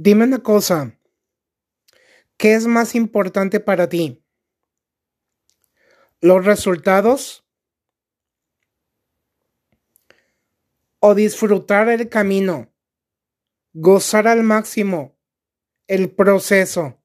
Dime 0.00 0.26
una 0.26 0.38
cosa, 0.38 0.96
¿qué 2.36 2.54
es 2.54 2.68
más 2.68 2.94
importante 2.94 3.58
para 3.58 3.88
ti? 3.88 4.22
¿Los 6.20 6.44
resultados? 6.44 7.44
¿O 11.00 11.16
disfrutar 11.16 11.88
el 11.88 12.08
camino? 12.08 12.72
Gozar 13.72 14.28
al 14.28 14.44
máximo 14.44 15.18
el 15.88 16.12
proceso. 16.12 17.02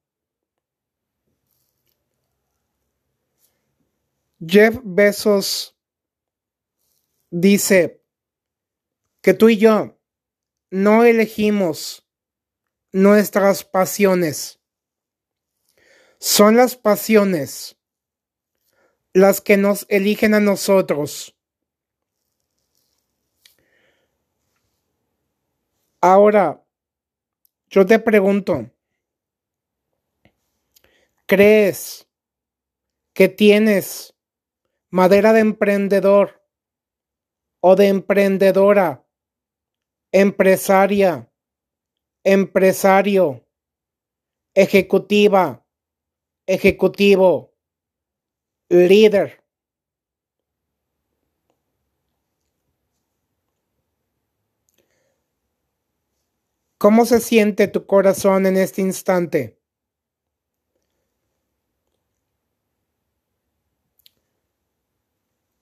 Jeff 4.38 4.78
Bezos 4.84 5.76
dice 7.30 8.04
que 9.20 9.34
tú 9.34 9.48
y 9.48 9.56
yo 9.56 9.98
no 10.70 11.02
elegimos 11.02 12.03
nuestras 12.94 13.64
pasiones. 13.64 14.60
Son 16.20 16.56
las 16.56 16.76
pasiones 16.76 17.76
las 19.12 19.40
que 19.40 19.56
nos 19.56 19.84
eligen 19.88 20.32
a 20.32 20.38
nosotros. 20.38 21.36
Ahora, 26.00 26.64
yo 27.68 27.84
te 27.84 27.98
pregunto, 27.98 28.70
¿crees 31.26 32.06
que 33.12 33.28
tienes 33.28 34.14
madera 34.90 35.32
de 35.32 35.40
emprendedor 35.40 36.46
o 37.58 37.74
de 37.74 37.88
emprendedora, 37.88 39.04
empresaria, 40.12 41.28
empresario, 42.24 43.46
ejecutiva, 44.54 45.64
ejecutivo, 46.46 47.52
líder. 48.70 49.44
¿Cómo 56.78 57.06
se 57.06 57.20
siente 57.20 57.68
tu 57.68 57.86
corazón 57.86 58.46
en 58.46 58.56
este 58.56 58.82
instante? 58.82 59.58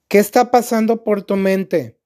¿Qué 0.07 0.19
está 0.19 0.51
pasando 0.51 1.03
por 1.03 1.23
tu 1.23 1.35
mente? 1.35 1.99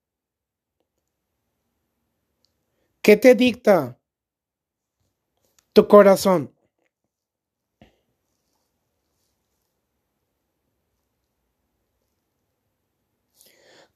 ¿Qué 3.02 3.18
te 3.18 3.36
dicta 3.36 3.98
tu 5.78 5.88
corazón. 5.88 6.52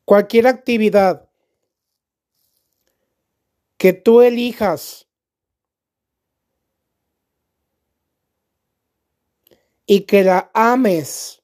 Cualquier 0.05 0.45
actividad 0.45 1.27
que 3.77 3.93
tú 3.93 4.21
elijas 4.21 5.07
y 9.87 10.01
que 10.01 10.23
la 10.23 10.51
ames 10.53 11.41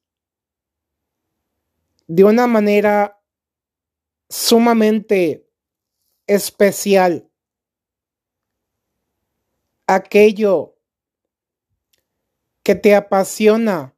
de 2.05 2.23
una 2.23 2.45
manera 2.45 3.19
sumamente 4.29 5.49
especial 6.27 7.27
aquello 9.87 10.75
que 12.61 12.75
te 12.75 12.93
apasiona 12.93 13.95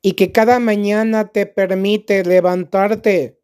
y 0.00 0.12
que 0.12 0.30
cada 0.30 0.60
mañana 0.60 1.32
te 1.32 1.44
permite 1.44 2.24
levantarte 2.24 3.42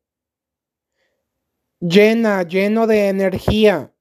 llena, 1.81 2.45
lleno 2.45 2.87
de 2.87 3.09
energía, 3.09 3.93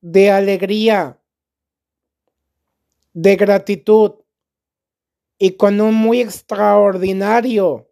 de 0.00 0.30
alegría, 0.30 1.20
de 3.12 3.36
gratitud 3.36 4.12
y 5.38 5.56
con 5.56 5.80
un 5.80 5.94
muy 5.94 6.20
extraordinario 6.20 7.90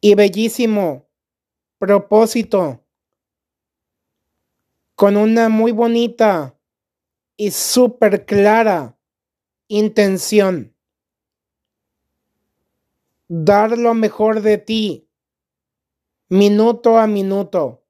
y 0.00 0.14
bellísimo 0.14 1.08
propósito 1.78 2.83
con 4.94 5.16
una 5.16 5.48
muy 5.48 5.72
bonita 5.72 6.58
y 7.36 7.50
súper 7.50 8.24
clara 8.26 8.96
intención. 9.68 10.74
Dar 13.28 13.76
lo 13.76 13.94
mejor 13.94 14.42
de 14.42 14.58
ti, 14.58 15.08
minuto 16.28 16.98
a 16.98 17.06
minuto, 17.06 17.82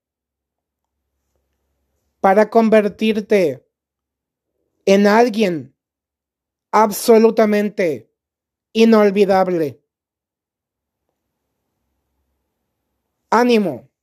para 2.20 2.48
convertirte 2.48 3.69
en 4.86 5.06
alguien 5.06 5.75
absolutamente 6.71 8.10
inolvidable. 8.72 9.81
Ánimo. 13.31 13.94